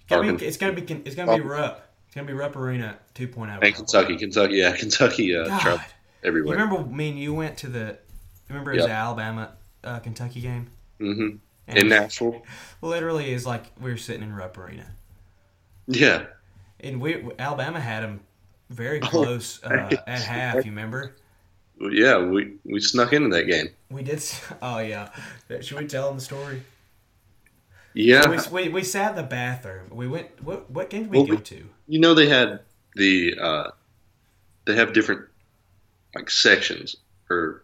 [0.00, 1.88] It's gonna, be, it's gonna be it's gonna be Rupp.
[2.06, 3.26] It's gonna be Rupp Arena 2.0.
[3.26, 3.72] and probably.
[3.72, 5.34] Kentucky, Kentucky, yeah, Kentucky.
[5.34, 5.84] Uh, God, travel
[6.22, 7.98] you remember me and you went to the
[8.48, 8.88] remember it was Yep.
[8.88, 10.70] the Alabama uh, Kentucky game?
[10.98, 11.28] hmm
[11.66, 12.42] And In Nashville.
[12.82, 14.86] literally is like we were sitting in Rupp Arena,
[15.86, 16.26] Yeah.
[16.80, 18.20] and we Alabama had them
[18.70, 20.56] very Oh, close uh, at half.
[20.56, 21.16] You remember?
[21.80, 23.68] Yeah, we, we snuck into that game.
[23.90, 24.22] We did.
[24.62, 25.08] Oh yeah.
[25.60, 26.62] Should we tell them the story?
[27.94, 28.22] Yeah.
[28.38, 29.88] So we, we, we sat in the bathroom.
[29.90, 30.42] We went.
[30.44, 31.68] What what game did we Well, go we- to?
[31.88, 32.60] you know they had
[32.94, 33.70] the uh,
[34.66, 35.22] they have different
[36.14, 36.96] like sections
[37.30, 37.63] or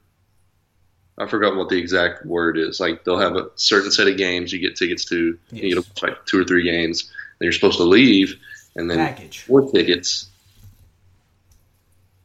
[1.21, 2.81] I forgot what the exact word is.
[2.81, 5.17] Like they'll have a certain set of games you get tickets to.
[5.17, 5.75] You Yes.
[5.85, 7.05] get to like two or three games.
[7.39, 8.35] Then you're supposed to leave,
[8.75, 9.45] and then Package.
[9.49, 10.29] more tickets,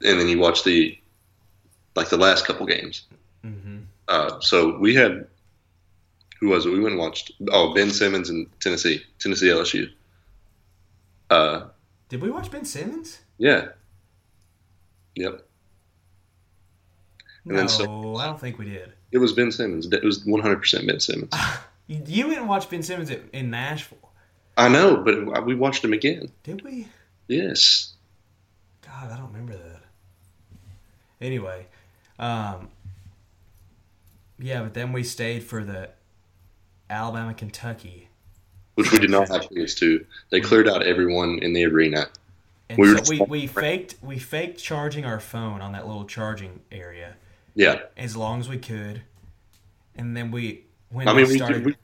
[0.04, 0.98] and then you watch the
[1.96, 3.04] like the last couple games.
[3.42, 5.28] hmm Uh, so we had
[6.40, 6.70] who was it?
[6.70, 9.90] We went and watched oh Ben Simmons in Tennessee, Tennessee LSU.
[11.30, 11.68] Uh,
[12.10, 13.20] Did we watch Ben Simmons?
[13.38, 13.70] yeah,
[15.16, 15.45] yep.
[17.46, 18.94] And No, so- I don't think we did.
[19.12, 19.92] It was Ben Simmons.
[19.92, 21.34] It was 100 percent Ben Simmons.
[21.88, 24.10] You, didn't watch Ben Simmons at, in Nashville,
[24.58, 26.32] I know, but we watched him again.
[26.42, 26.88] did we?
[27.28, 27.94] Yes.
[28.82, 29.82] God, I don't remember that.
[31.22, 31.68] Anyway,
[32.18, 32.70] um,
[34.40, 35.90] yeah, but then we stayed for the
[36.90, 38.10] Alabama Kentucky,
[38.76, 40.06] Which we did not have tickets to.
[40.32, 42.08] They cleared out everyone in the arena.
[42.70, 46.62] and We so we, we faked we faked charging our phone on that little charging
[46.72, 47.16] area
[47.56, 47.80] Yeah.
[47.98, 49.02] as long as we could,
[49.96, 51.66] and then we when I mean, we started.
[51.66, 51.76] we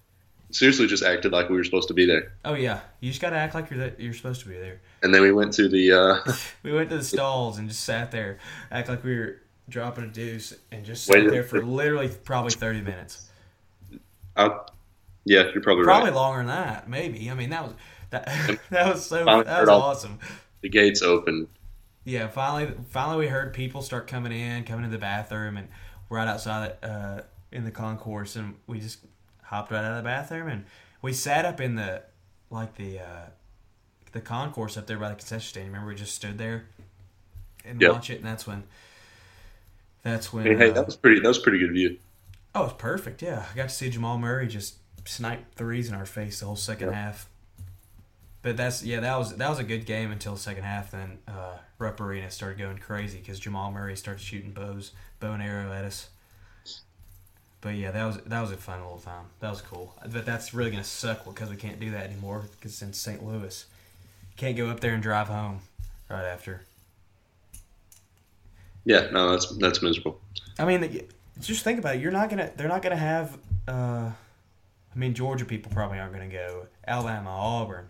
[0.52, 2.34] seriously just acted like we were supposed to be there.
[2.46, 4.82] oh yeah, you just gotta act like you're that, you're supposed to be there.
[5.02, 5.94] And then we went to the.
[5.94, 6.32] Uh,
[6.64, 8.38] We went to the stalls and just sat there,
[8.70, 12.52] act like we were dropping a deuce, and just sat there for for- literally probably
[12.52, 13.30] thirty minutes.
[14.36, 14.60] I,
[15.26, 16.16] Yeah, you're probably, Probably right.
[16.16, 17.30] longer than that, maybe.
[17.30, 17.74] I mean, that was
[18.12, 20.20] that that was so that was awesome.
[20.62, 21.48] The gates open.
[22.04, 25.68] Yeah, finally, finally, we heard people start coming in, coming to the bathroom, and
[26.10, 29.00] right outside uh, in the concourse, and we just
[29.44, 30.66] hopped right out of the bathroom, and
[31.02, 32.02] we sat up in the
[32.50, 33.26] like the uh,
[34.14, 35.68] the concourse up there by the concession stand.
[35.68, 36.66] Remember, we just stood there
[37.64, 37.92] and Yep.
[37.94, 38.64] watch it, and that's when
[40.02, 40.46] that's when.
[40.46, 41.20] Hey, hey, uh, that was pretty.
[41.22, 41.98] That was pretty good view.
[42.56, 43.22] Oh, it's perfect.
[43.22, 46.56] Yeah, I got to see Jamal Murray just snipe threes in our face the whole
[46.56, 46.96] second Yep.
[46.96, 47.30] half.
[48.42, 50.90] But that's yeah, that was that was a good game until the second half.
[50.92, 55.44] Then uh, Rupp Arena started going crazy because Jamal Murray started shooting bows, bow and
[55.44, 56.10] arrow at us.
[57.62, 59.26] But yeah, that was that was a fun little time.
[59.40, 59.96] That was cool.
[60.12, 63.24] But that's really gonna suck because we can't do that anymore because it's in St.
[63.24, 63.66] Louis.
[64.36, 65.60] Can't go up there and drive home
[66.10, 66.64] right after.
[68.84, 70.20] Yeah, no, that's that's miserable.
[70.58, 71.08] I mean,
[71.40, 72.02] just think about it.
[72.02, 72.52] You're not gonna.
[72.56, 73.38] They're not gonna have.
[73.68, 74.10] Uh,
[74.94, 76.66] I mean, Georgia people probably aren't gonna go.
[76.88, 77.90] Alabama, Auburn,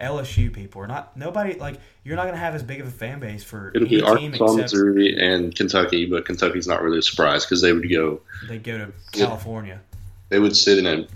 [0.00, 1.16] LSU people are not.
[1.16, 1.78] Nobody like.
[2.04, 4.44] You're not gonna have as big of a fan base for It'll be team Arkansas,
[4.44, 8.20] except Missouri, and Kentucky, but Kentucky's not really a surprise because they would go.
[8.48, 9.80] they go to California.
[10.28, 11.06] They would sit in a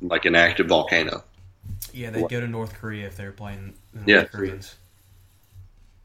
[0.00, 1.22] like an active volcano.
[1.92, 4.24] Yeah, they'd go to North Korea if they were playing the North Yeah.
[4.24, 4.76] Koreans,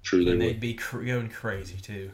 [0.03, 0.59] True, they and they'd would.
[0.59, 2.11] be cr- going crazy too,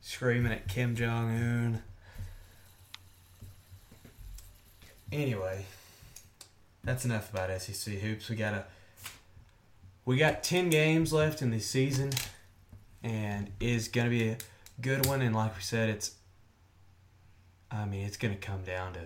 [0.00, 1.82] screaming at Kim Jong Un.
[5.12, 5.64] Anyway,
[6.84, 8.28] that's enough about SEC hoops.
[8.28, 8.64] We got a
[10.04, 12.10] we got ten games left in the season,
[13.02, 14.36] and is gonna be a
[14.80, 15.22] good one.
[15.22, 16.16] And like we said, it's
[17.70, 19.00] I mean it's gonna come down to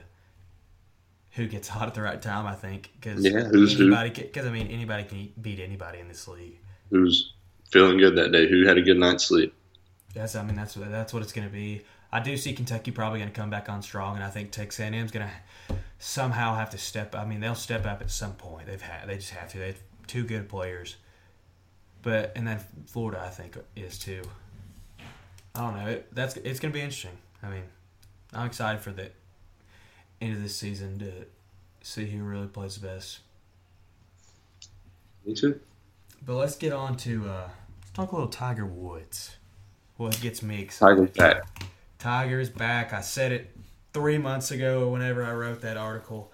[1.33, 2.47] who gets hot at the right time.
[2.47, 3.87] I think because Yeah, who's who?
[3.87, 6.59] anybody because I mean anybody can beat anybody in this league.
[6.91, 7.35] Who's
[7.71, 8.49] feeling good that day?
[8.49, 9.53] Who had a good night's sleep?
[10.15, 11.83] That's I mean that's what that's what it's going to be.
[12.11, 14.81] I do see Kentucky probably going to come back on strong, and I think Texas
[14.81, 17.15] A&M is going to somehow have to step.
[17.15, 18.67] I mean, they'll step up at some point.
[18.67, 19.59] They've had they just have to.
[19.59, 20.97] They have two good players,
[22.03, 24.23] but and then Florida I think is too.
[25.55, 25.87] I don't know.
[25.87, 27.17] It, that's it's going to be interesting.
[27.43, 27.65] I mean,
[28.33, 29.11] I'm excited for the
[30.21, 31.13] end of this season to
[31.83, 33.21] see who really plays the best.
[35.25, 35.61] Me too.
[36.25, 37.49] But let's get on to uh,
[37.81, 39.37] let's talk a little Tiger Woods.
[39.97, 40.97] What gets me excited?
[40.97, 41.67] Tiger's back.
[41.99, 42.93] Tiger's back.
[42.93, 43.56] I said it
[43.97, 46.31] three months ago whenever I wrote that article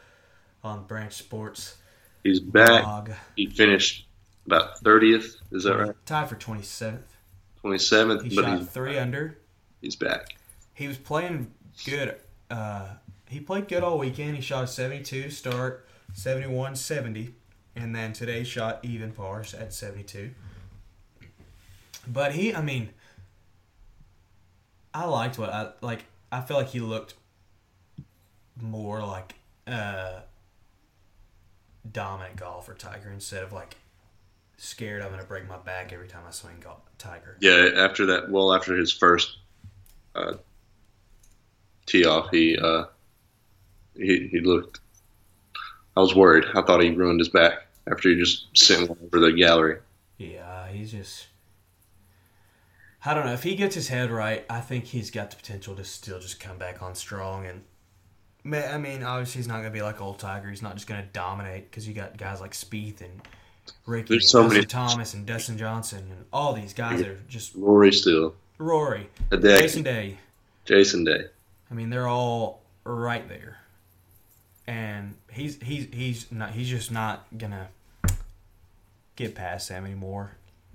[0.65, 1.77] on Branch Sports
[2.25, 2.83] He's back.
[2.83, 3.11] blog.
[3.37, 4.09] He finished
[4.47, 5.37] about thirtieth.
[5.53, 5.95] Is that right?
[6.05, 7.03] Tied for 27th.
[7.61, 9.39] Twenty seventh, He but shot he's, three under.
[9.81, 10.35] he's back.
[10.75, 11.53] He was playing
[11.87, 12.17] good.
[12.51, 12.87] Uh,
[13.29, 14.35] he played good all weekend.
[14.35, 17.33] He shot a 72 start, 71 70,
[17.77, 20.33] and then today shot even pars at 72.
[22.09, 22.91] But he, I mean,
[24.93, 26.07] I liked what I like.
[26.33, 27.15] I feel like he looked
[28.63, 29.35] more like
[29.67, 30.21] uh,
[31.91, 33.77] dominant golfer Tiger instead of like
[34.57, 37.37] scared I'm gonna break my back every time I swing golf Tiger.
[37.41, 39.39] Yeah, after that, well, after his first
[40.15, 40.35] uh,
[41.87, 42.85] tee off, he uh,
[43.97, 44.81] he he looked.
[45.97, 46.45] I was worried.
[46.55, 49.79] I thought he ruined his back after he just sent one over the gallery.
[50.17, 51.27] Yeah, he's just.
[53.05, 54.45] I don't know if he gets his head right.
[54.49, 57.65] I think he's got the potential to still just come back on strong and.
[58.45, 60.51] I mean, obviously he's not gonna be like old Tiger.
[60.51, 63.21] He's not just gonna dominate because you got guys like Spieth and
[63.87, 67.21] Rickie, There's and so many- Thomas and Dustin Johnson and all these guys that are
[67.29, 70.19] just Rory still, Rory, Jason Day.
[70.65, 71.27] Jason Day.
[71.71, 73.59] I mean, they're all right there,
[74.67, 77.69] and he's he's he's not he's just not gonna
[79.17, 80.33] get past them anymore.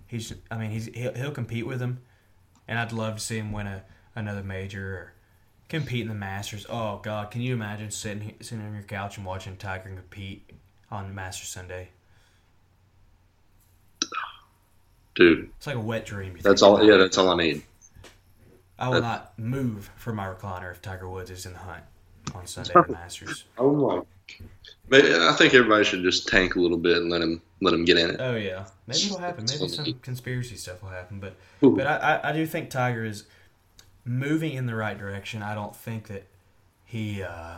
[0.08, 2.00] He's I mean he's he'll, he'll compete with them,
[2.68, 3.84] and I'd love to see him win a
[4.16, 5.14] another major or
[5.70, 6.66] compete in the Masters.
[6.70, 10.50] Oh God, can you imagine sitting sitting on your couch and watching Tiger compete
[10.92, 11.90] on Masters Sunday?
[15.16, 16.36] Dude, It's like a wet dream.
[16.38, 16.84] you that's all.
[16.84, 17.64] Yeah, that's all I need.
[18.78, 21.84] I will not move from my recliner if Tiger Woods is in the hunt
[22.36, 23.46] on Sunday at the Masters.
[23.58, 24.02] Oh my.
[24.90, 27.86] But I think everybody should just tank a little bit and let him let him
[27.86, 28.18] get in it.
[28.20, 29.46] Oh yeah, maybe it'll happen.
[29.50, 31.20] Maybe some conspiracy stuff will happen.
[31.20, 31.76] But Ooh.
[31.76, 33.24] but I, I, I do think Tiger is
[34.08, 35.44] moving in the right direction.
[35.44, 36.24] I don't think that
[36.86, 37.22] he.
[37.22, 37.56] Uh,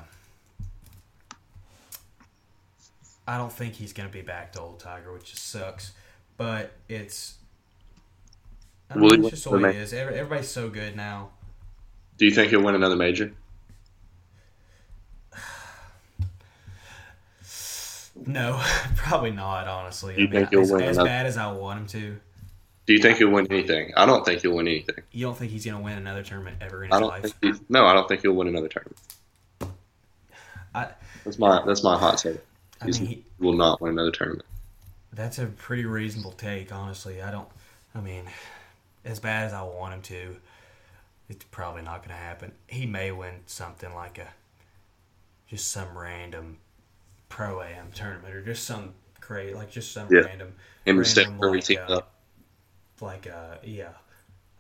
[3.28, 5.92] I don't think he's going to be back to old Tiger, which just sucks.
[6.38, 7.36] But it's.
[8.90, 9.94] I mean, it's just the way it is.
[9.94, 11.30] Everybody's so good now.
[12.18, 13.32] Do you think he'll win another major?
[18.26, 18.62] No,
[18.96, 19.68] probably not.
[19.68, 21.88] Honestly, You I mean, think he'll as, win as another- bad as I want him
[22.02, 22.20] to.
[22.90, 23.94] Do you think he'll win anything?
[23.96, 25.04] I don't think he'll win anything.
[25.12, 27.10] You don't think he's going to win another tournament ever in I his don't
[27.44, 27.60] life?
[27.70, 28.98] no, I don't think he'll win another tournament.
[30.74, 30.88] I,
[31.24, 32.40] That's my that's my hot take.
[32.82, 34.46] I mean, he, will not win another tournament.
[35.14, 37.22] that's a pretty reasonable take, honestly.
[37.22, 37.48] I don't.
[37.94, 38.26] I mean,
[39.06, 40.38] as bad as I want him to,
[41.30, 42.54] it's probably not going to happen.
[42.66, 44.30] He may win something like a
[45.48, 46.58] just some random
[47.30, 50.22] pro am tournament or just some crazy, like just some Yeah.
[50.22, 50.54] random,
[50.88, 52.16] and Random, like, uh, up.
[53.02, 53.90] Like uh, yeah,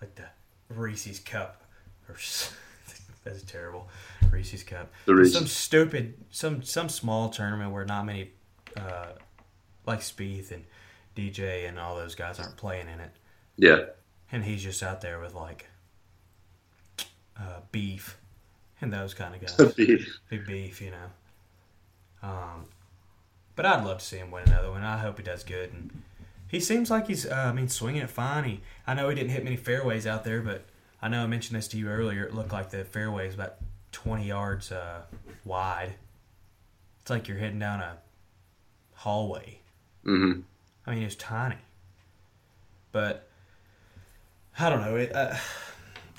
[0.02, 0.25] like the
[0.73, 1.62] Reese's Cup
[2.08, 2.15] or
[3.23, 3.88] that's terrible.
[4.32, 4.91] Reese's Cup.
[5.06, 8.32] The Just Some stupid, some some small tournament where not many,
[8.78, 9.08] uh,
[9.86, 10.63] like Spieth and
[11.15, 13.12] DJ and all those guys aren't playing in it,
[13.58, 13.86] Yeah,
[14.32, 15.67] and he's just out there with like
[17.38, 18.17] uh, beef
[18.82, 20.19] and those kind of guys, beef.
[20.30, 22.28] big beef, you know.
[22.30, 22.65] Um,
[23.56, 24.84] but I'd love to see him win another one.
[24.84, 26.02] I hope he does good, and
[26.49, 28.43] he seems like he's, uh, I mean, swinging it fine.
[28.43, 30.65] He, I know he didn't hit many fairways out there, but
[30.99, 32.23] I know I mentioned this to you earlier.
[32.23, 33.55] It looked like the fairway is about
[33.91, 35.03] 20 yards uh,
[35.45, 35.93] wide.
[37.01, 37.97] It's like you're heading down a
[38.95, 39.59] hallway.
[40.03, 40.41] hmm
[40.88, 41.57] I mean, it's tiny.
[42.91, 43.29] But
[44.57, 44.95] I don't know.
[44.95, 45.35] It, uh,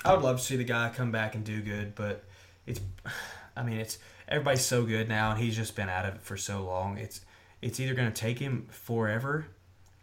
[0.05, 2.23] I would love to see the guy come back and do good, but
[2.65, 2.79] it's.
[3.53, 6.37] I mean, it's everybody's so good now, and he's just been out of it for
[6.37, 6.97] so long.
[6.97, 7.19] It's
[7.61, 9.47] it's either going to take him forever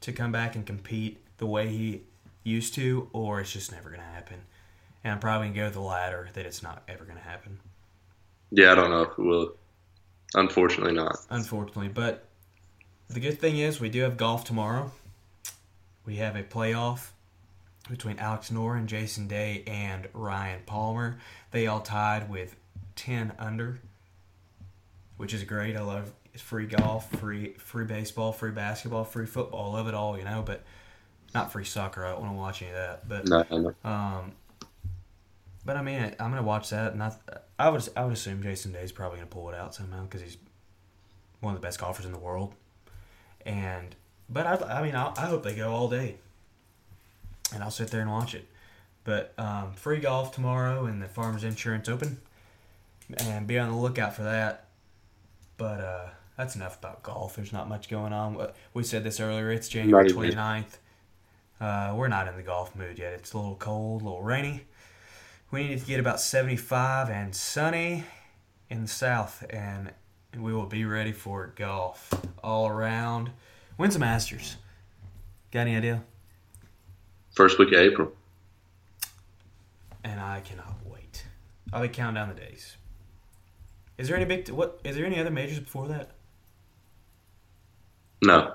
[0.00, 2.02] to come back and compete the way he
[2.44, 4.40] used to, or it's just never going to happen.
[5.04, 7.58] And I'm probably going to go the latter that it's not ever going to happen.
[8.50, 9.54] Yeah, I don't know if it will.
[10.34, 11.16] Unfortunately, not.
[11.30, 11.88] unfortunately.
[11.88, 12.24] But
[13.08, 14.92] the good thing is we do have golf tomorrow.
[16.04, 17.10] We have a playoff
[17.88, 21.18] between Alex Noren and Jason Day and Ryan Palmer.
[21.50, 22.56] They all tied with
[22.96, 23.80] 10 under,
[25.16, 25.76] which is great.
[25.76, 29.72] I love it's free golf, free free baseball, free basketball, free football.
[29.72, 30.62] Love it all, you know, but
[31.34, 32.06] not free soccer.
[32.06, 33.08] I don't want to watch any of that.
[33.08, 33.74] But No, no.
[33.90, 34.32] um,
[35.64, 37.12] but I mean, I'm gonna watch that, and I,
[37.58, 40.36] I would, I would assume Jason Day's probably gonna pull it out somehow because he's
[41.40, 42.54] one of the best golfers in the world.
[43.44, 43.96] And,
[44.30, 46.18] but I, I mean, I, I hope they go all day,
[47.52, 48.46] and I'll sit there and watch it.
[49.02, 52.20] But um, free golf tomorrow and the Farmers Insurance Open,
[53.18, 54.66] and be on the lookout for that.
[55.56, 56.06] But uh,
[56.38, 57.34] that's enough about golf.
[57.34, 58.52] There's not much going on.
[58.72, 59.50] We said this earlier.
[59.50, 60.38] It's January Not even.
[60.38, 60.78] 29th.
[61.60, 63.12] Uh, we're not in the golf mood yet.
[63.14, 64.64] It's a little cold, a little rainy.
[65.50, 68.04] We need to get about 75 and sunny
[68.70, 69.90] in the south, and
[70.38, 73.32] we will be ready for golf all around.
[73.76, 74.56] When's the Masters?
[75.50, 76.04] Got any idea?
[77.34, 78.12] First week of April.
[80.04, 81.24] And I cannot wait.
[81.72, 82.76] I'll be counting down the days.
[83.96, 84.48] Is there any big?
[84.50, 86.12] What is there any other majors before that?
[88.22, 88.54] No.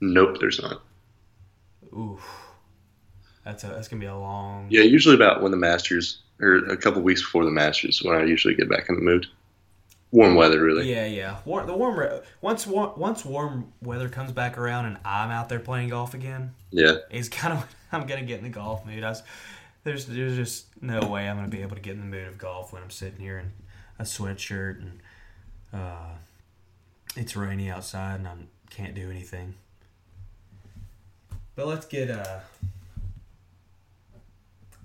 [0.00, 0.82] Nope, there's not.
[1.96, 2.20] Oof,
[3.44, 4.66] that's a that's gonna be a long.
[4.70, 8.24] Yeah, usually about when the Masters, or a couple weeks before the Masters, when I
[8.24, 9.26] usually get back in the mood.
[10.10, 10.88] Warm weather, really.
[10.90, 11.36] Yeah, yeah.
[11.44, 15.48] War, the warm re- once wa- once warm weather comes back around and I'm out
[15.48, 16.96] there playing golf again, Yeah.
[17.10, 19.02] is kind of I'm gonna get in the golf mood.
[19.02, 19.22] I was,
[19.84, 22.38] there's there's just no way I'm gonna be able to get in the mood of
[22.38, 23.52] golf when I'm sitting here in
[23.98, 25.00] a sweatshirt and
[25.72, 26.14] uh,
[27.16, 28.34] it's rainy outside and I
[28.70, 29.54] can't do anything.
[31.56, 32.40] But let's get uh,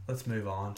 [0.08, 0.76] let's move on.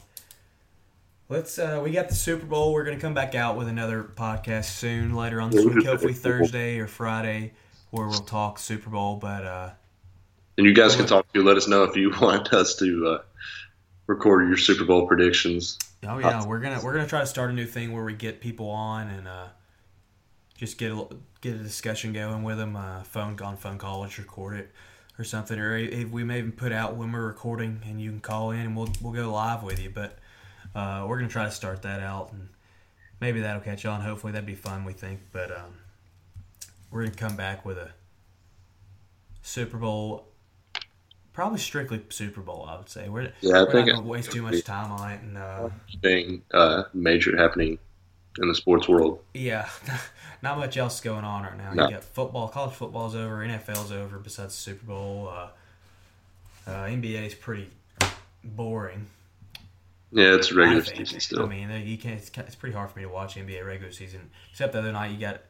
[1.27, 2.73] Let's uh, we got the Super Bowl.
[2.73, 6.79] We're gonna come back out with another podcast soon later on this week, hopefully Thursday
[6.79, 7.53] or Friday,
[7.89, 9.15] where we'll talk Super Bowl.
[9.17, 9.69] But uh,
[10.57, 11.43] And you guys can talk to.
[11.43, 13.21] Let us know if you want us to uh,
[14.07, 15.77] record your Super Bowl predictions.
[16.07, 18.39] Oh yeah, we're gonna we're gonna try to start a new thing where we get
[18.39, 19.47] people on and uh,
[20.61, 21.07] just get a
[21.41, 22.75] get a discussion going with them.
[22.75, 24.71] Uh, phone on phone call, let's record it
[25.17, 28.19] or something, or if we may even put out when we're recording and you can
[28.19, 29.89] call in and we'll we'll go live with you.
[29.89, 30.19] But
[30.75, 32.47] uh, we're gonna try to start that out and
[33.19, 34.01] maybe that'll catch on.
[34.01, 34.85] Hopefully that'd be fun.
[34.85, 35.79] We think, but um,
[36.91, 37.89] we're gonna come back with a
[39.41, 40.27] Super Bowl.
[41.33, 43.09] Probably strictly Super Bowl, I would say.
[43.09, 45.69] We're, Yeah, I we're think not gonna waste too much time on it, and uh,
[46.03, 47.79] thing uh, major happening
[48.39, 49.19] in the sports world.
[49.33, 49.69] Yeah,
[50.41, 51.73] not much else going on right now.
[51.73, 51.85] No.
[51.85, 54.17] You got football, college football's over, NFL's over.
[54.19, 55.49] Besides the Super Bowl, uh,
[56.69, 57.69] uh, NBA is pretty
[58.43, 59.07] boring.
[60.13, 61.43] Yeah, it's regular season still.
[61.43, 62.19] I mean, you can't.
[62.19, 64.29] It's, it's pretty hard for me to watch NBA regular season.
[64.51, 65.41] Except the other night, you got,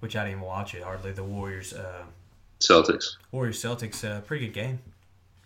[0.00, 1.12] which I didn't even watch it hardly.
[1.12, 2.02] The Warriors, uh,
[2.60, 3.16] Celtics.
[3.32, 4.78] Warriors Celtics, uh, pretty good game.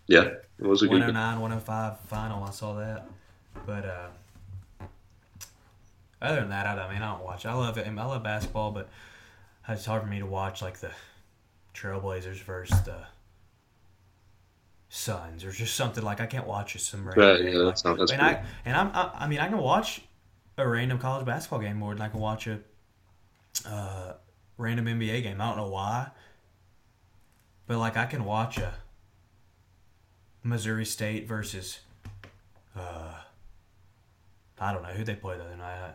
[0.08, 0.22] Yeah,
[0.58, 1.00] it was a good.
[1.00, 2.42] 109, 105 final.
[2.42, 3.06] I saw that,
[3.64, 4.08] but uh,
[6.24, 7.46] other than that, I, I mean, I don't watch.
[7.46, 7.86] I love it.
[7.86, 8.88] I love basketball, but
[9.68, 10.90] it's hard for me to watch like the
[11.74, 12.98] Trailblazers versus the
[14.88, 18.12] Suns or just something like I can't watch some random Right, yeah, that's not- that's
[18.12, 20.02] and I and I'm I, I mean I can watch
[20.56, 22.60] a random college basketball game more than I can watch a
[23.66, 24.12] uh,
[24.56, 25.40] random NBA game.
[25.40, 26.10] I don't know why,
[27.66, 28.72] but like I can watch a
[30.44, 31.80] Missouri State versus
[32.76, 33.14] uh,
[34.60, 35.94] I don't know who they played the other night.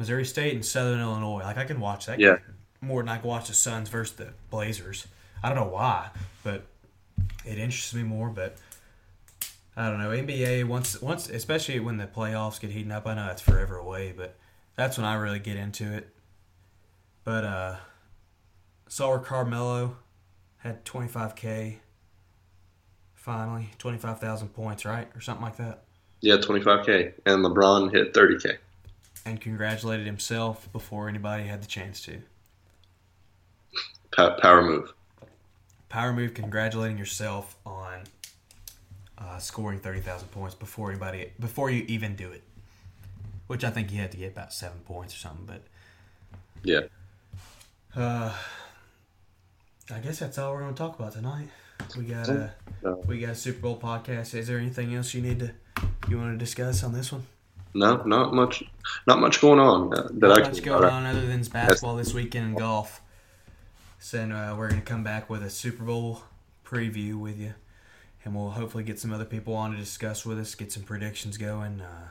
[0.00, 1.42] Missouri State and Southern Illinois.
[1.42, 2.38] Like I can watch that Yeah.
[2.80, 5.06] more than I can watch the Suns versus the Blazers.
[5.42, 6.08] I don't know why,
[6.42, 6.64] but
[7.44, 8.30] it interests me more.
[8.30, 8.56] But
[9.76, 13.06] I don't know NBA once once especially when the playoffs get heating up.
[13.06, 14.36] I know that's forever away, but
[14.74, 16.08] that's when I really get into it.
[17.22, 17.76] But uh,
[18.88, 19.96] saw where Carmelo
[20.58, 21.76] had 25k
[23.14, 25.82] finally 25,000 points, right, or something like that,
[26.22, 27.12] Yeah, 25K.
[27.26, 28.56] And LeBron hit 30K.
[29.24, 32.22] And congratulated himself before anybody had the chance to.
[34.12, 34.92] Power move.
[35.88, 38.00] Power move, congratulating yourself on
[39.18, 42.42] uh, scoring 30,000 points before anybody before you even do it.
[43.46, 45.62] Which I think you had to get about seven points or something, but
[46.62, 46.80] Yeah.
[47.96, 48.32] Uh,
[49.92, 51.48] I guess that's all we're going to talk about tonight.
[51.96, 52.52] We got a
[52.84, 54.34] Uh, we got a Super Bowl podcast.
[54.34, 55.52] Is there anything else you need to
[56.08, 57.26] you want to discuss on this one?
[57.74, 58.62] No, not much.
[59.06, 60.52] Not much going on uh, that Not I can.
[60.52, 63.00] much going on other than basketball this weekend and golf.
[63.98, 66.22] So uh, we're going to come back with a Super Bowl
[66.64, 67.54] preview with you,
[68.24, 71.36] and we'll hopefully get some other people on to discuss with us, get some predictions
[71.36, 71.80] going.
[71.82, 72.08] Uh,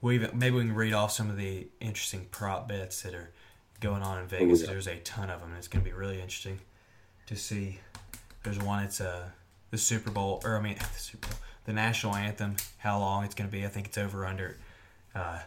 [0.00, 3.30] we even maybe we can read off some of the interesting prop bets that are
[3.80, 4.62] going on in Vegas.
[4.62, 4.68] yeah.
[4.68, 5.50] There's a ton of them.
[5.50, 6.60] and It's going to be really interesting
[7.26, 7.78] to see.
[8.42, 8.82] There's one.
[8.84, 9.28] It's uh,
[9.70, 12.56] the Super Bowl, or I mean the Super Bowl, the national anthem.
[12.78, 13.64] How long it's going to be?
[13.64, 14.56] I think it's over under,
[15.14, 15.40] uh,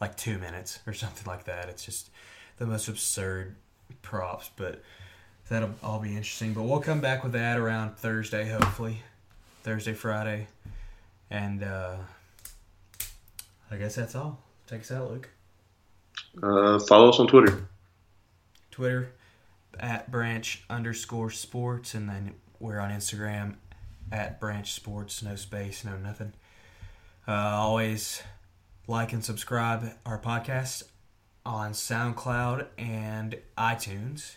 [0.00, 1.68] like two minutes or something like that.
[1.68, 2.10] It's just
[2.58, 3.54] the most absurd
[4.02, 4.82] props, but
[5.48, 6.52] that'll all be interesting.
[6.52, 9.02] But we'll come back with that around Thursday, hopefully,
[9.62, 10.46] Thursday, Friday,
[11.30, 11.96] and uh,
[13.70, 14.40] I guess that's all.
[14.66, 15.28] Take us out, Luke.
[16.42, 17.68] Uh, follow us on Twitter.
[18.70, 19.12] Twitter
[19.80, 23.54] at branch underscore sports, and then we're on Instagram
[24.12, 26.32] at branch sports, no space, no nothing.
[27.26, 28.22] Uh, always
[28.86, 30.84] like and subscribe our podcast
[31.44, 34.36] on SoundCloud and iTunes.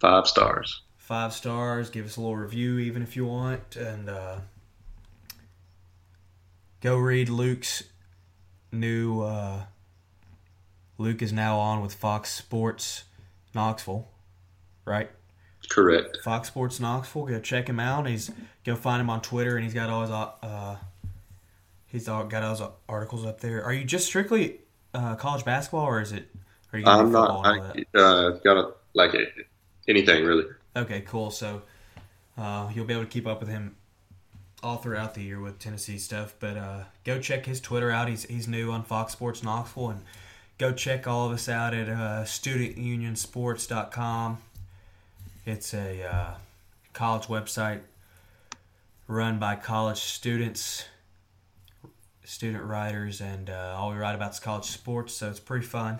[0.00, 0.82] Five stars.
[0.96, 1.90] Five stars.
[1.90, 4.38] Give us a little review, even if you want, and uh,
[6.80, 7.84] go read Luke's
[8.72, 9.20] new.
[9.22, 9.64] Uh,
[10.96, 13.04] Luke is now on with Fox Sports
[13.54, 14.08] Knoxville,
[14.84, 15.10] right?
[15.68, 16.18] Correct.
[16.22, 17.26] Fox Sports Knoxville.
[17.26, 18.06] Go check him out.
[18.06, 18.30] He's
[18.64, 20.76] go find him on Twitter, and he's got all his uh,
[21.86, 23.64] he's all, got all his articles up there.
[23.64, 24.60] Are you just strictly
[24.92, 26.28] uh, college basketball, or is it?
[26.72, 27.28] Are you gonna I'm not.
[27.28, 29.26] football and all I uh, got a, like a,
[29.88, 30.44] anything really.
[30.76, 31.30] Okay, cool.
[31.30, 31.62] So
[32.36, 33.76] uh, you'll be able to keep up with him
[34.62, 36.34] all throughout the year with Tennessee stuff.
[36.40, 38.08] But uh, go check his Twitter out.
[38.08, 40.00] He's he's new on Fox Sports Knoxville, and
[40.58, 44.38] go check all of us out at uh, StudentUnionSports.com.
[45.46, 46.34] It's a uh,
[46.92, 47.80] college website
[49.06, 50.86] run by college students,
[52.24, 55.12] student writers, and uh, all we write about is college sports.
[55.14, 55.98] So it's pretty fun.